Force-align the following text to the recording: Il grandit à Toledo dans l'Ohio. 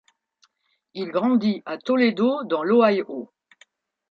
Il 0.95 1.09
grandit 1.09 1.61
à 1.67 1.77
Toledo 1.77 2.43
dans 2.45 2.63
l'Ohio. 2.63 3.31